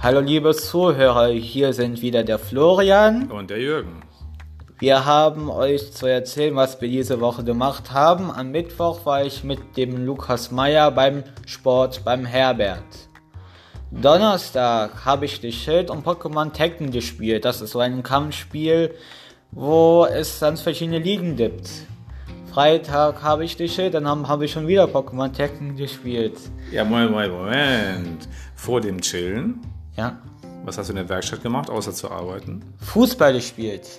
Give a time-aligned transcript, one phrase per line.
[0.00, 3.28] Hallo liebe Zuhörer, hier sind wieder der Florian.
[3.32, 4.00] Und der Jürgen.
[4.78, 8.30] Wir haben euch zu erzählen, was wir diese Woche gemacht haben.
[8.30, 13.08] Am Mittwoch war ich mit dem Lukas Meyer beim Sport beim Herbert.
[13.90, 17.44] Donnerstag habe ich die Schild und Pokémon Tekken gespielt.
[17.44, 18.94] Das ist so ein Kampfspiel,
[19.50, 21.68] wo es ganz verschiedene Ligen gibt.
[22.52, 26.38] Freitag habe ich die Schild, dann habe hab ich schon wieder Pokémon Tekken gespielt.
[26.70, 28.28] Ja, Moment, Moment, Moment.
[28.54, 29.60] Vor dem Chillen,
[29.98, 30.16] Ja.
[30.64, 32.62] was hast du in der Werkstatt gemacht, außer zu arbeiten?
[32.82, 33.98] Fußball gespielt.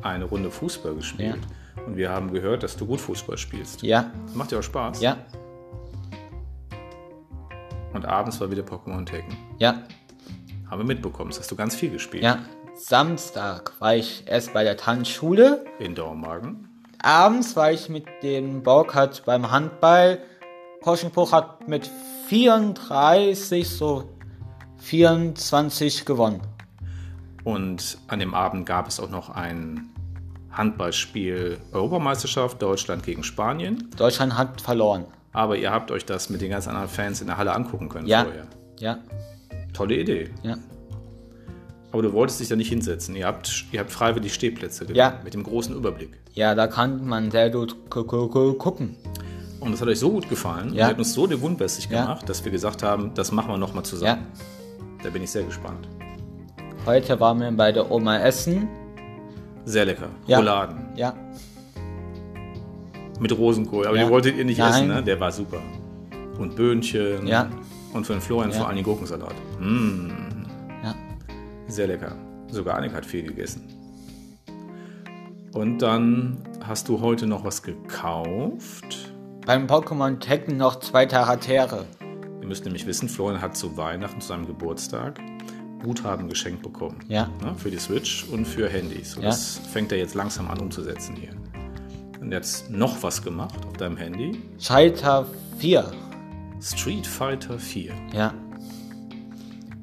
[0.00, 1.40] Eine Runde Fußball gespielt.
[1.86, 3.82] Und wir haben gehört, dass du gut Fußball spielst.
[3.82, 4.12] Ja.
[4.34, 5.00] Macht dir auch Spaß.
[5.00, 5.16] Ja.
[7.92, 9.36] Und abends war wieder Pokémon Tekken.
[9.58, 9.82] Ja.
[10.70, 12.22] Haben wir mitbekommen, das hast du ganz viel gespielt.
[12.22, 12.38] Ja.
[12.76, 15.64] Samstag war ich erst bei der Tanzschule.
[15.80, 16.68] In Dormagen.
[17.02, 20.20] Abends war ich mit dem Baukart beim Handball.
[20.82, 21.90] Koschenbruch hat mit
[22.28, 24.14] 34 so
[24.84, 26.40] 24 gewonnen.
[27.42, 29.88] Und an dem Abend gab es auch noch ein
[30.52, 33.88] Handballspiel Europameisterschaft Deutschland gegen Spanien.
[33.96, 35.04] Deutschland hat verloren.
[35.32, 38.06] Aber ihr habt euch das mit den ganz anderen Fans in der Halle angucken können
[38.06, 38.24] Ja.
[38.24, 38.46] vorher.
[38.78, 38.98] Ja.
[39.72, 40.30] Tolle Idee.
[40.42, 40.56] Ja.
[41.90, 43.16] Aber du wolltest dich da nicht hinsetzen.
[43.16, 45.20] Ihr habt, ihr habt freiwillig Stehplätze genommen, Ja.
[45.24, 46.18] mit dem großen Überblick.
[46.34, 48.96] Ja, da kann man sehr gut gu- gu- gu- gucken.
[49.60, 50.68] Und das hat euch so gut gefallen.
[50.74, 50.84] Ja.
[50.84, 52.02] Ihr habt uns so den Wundbässig Ja.
[52.02, 54.18] gemacht, dass wir gesagt haben, das machen wir nochmal Ja.
[55.04, 55.86] Da bin ich sehr gespannt.
[56.86, 58.68] Heute waren wir bei der Oma essen.
[59.66, 60.08] Sehr lecker.
[60.26, 60.38] Ja.
[60.38, 60.88] Rouladen.
[60.96, 61.14] Ja.
[63.20, 63.86] Mit Rosenkohl.
[63.86, 64.04] Aber Ja.
[64.04, 64.70] den wolltet ihr nicht Nein.
[64.70, 65.02] essen, ne?
[65.02, 65.58] Der war super.
[66.38, 67.26] Und Böhnchen.
[67.26, 67.48] Ja.
[67.92, 68.56] Und für den Florian Ja.
[68.60, 69.34] vor allem Gurkensalat.
[69.60, 70.08] Mm,
[70.82, 70.94] Ja.
[71.68, 72.16] sehr lecker.
[72.50, 73.62] Sogar Annika hat viel gegessen.
[75.52, 79.12] Und dann hast du heute noch was gekauft.
[79.46, 81.84] Beim Pokémon Tekken noch zwei Charaktere.
[82.44, 85.18] Ihr müsst nämlich wissen, Florian hat zu Weihnachten, zu seinem Geburtstag,
[85.82, 86.98] Guthaben geschenkt bekommen.
[87.08, 87.30] Ja.
[87.40, 89.16] Ne, für die Switch und für Handys.
[89.16, 89.30] Und Ja.
[89.30, 91.30] das fängt er jetzt langsam an umzusetzen hier.
[92.20, 94.42] Und jetzt noch was gemacht auf deinem Handy.
[94.58, 95.90] Scheiter 4.
[96.60, 97.94] Street Fighter 4.
[98.12, 98.34] Ja.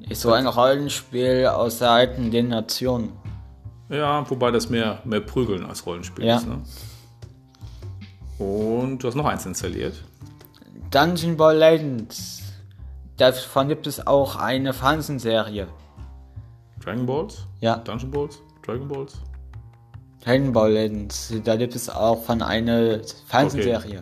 [0.07, 3.11] Ist so ein Rollenspiel aus der alten Generation.
[3.89, 6.37] Ja, wobei das mehr, mehr Prügeln als Rollenspiel Ja.
[6.37, 6.45] ist.
[6.47, 6.61] Ne?
[8.37, 10.03] Und du hast noch eins installiert.
[10.91, 12.37] Dungeon Ball Legends.
[13.25, 15.67] Davon gibt es auch eine Fernsehserie.
[16.83, 17.45] Dragon Balls?
[17.59, 17.75] Ja.
[17.77, 18.41] Dungeon Balls?
[18.65, 19.13] Dragon Balls?
[20.25, 21.31] Dragon Ball Legends.
[21.43, 24.01] Da gibt es auch von einer Fernsehserie.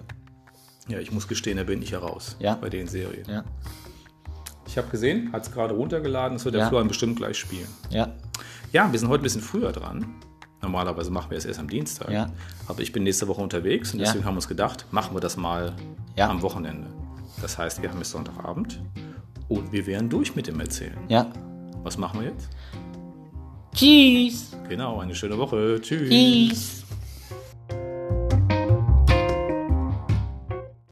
[0.87, 2.55] Ja, ich muss gestehen, da bin ich heraus Ja.
[2.55, 3.25] bei den Serien.
[3.29, 3.43] Ja.
[4.65, 6.69] Ich habe gesehen, hat es gerade runtergeladen, das wird der Ja.
[6.69, 7.67] Florian bestimmt gleich spielen.
[7.89, 8.13] Ja.
[8.71, 10.15] Ja, wir sind heute ein bisschen früher dran.
[10.61, 12.09] Normalerweise machen wir es erst am Dienstag.
[12.09, 12.29] Ja.
[12.69, 14.05] Aber ich bin nächste Woche unterwegs und Ja.
[14.05, 15.73] deswegen haben wir uns gedacht, machen wir das mal
[16.15, 16.29] Ja.
[16.29, 16.87] am Wochenende.
[17.41, 18.81] Das heißt, wir haben jetzt Sonntagabend
[19.49, 20.97] und wir wären durch mit dem Erzählen.
[21.09, 21.31] Ja.
[21.83, 22.49] Was machen wir jetzt?
[23.73, 24.55] Tschüss.
[24.67, 25.79] Genau, eine schöne Woche.
[25.81, 26.09] Tschüss.
[26.09, 26.85] Tschüss.